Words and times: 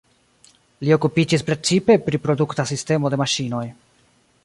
Li 0.87 0.95
okupiĝis 0.95 1.45
precipe 1.51 1.99
pri 2.07 2.23
produkta 2.25 2.69
sistemo 2.73 3.13
de 3.15 3.25
maŝinoj. 3.25 3.65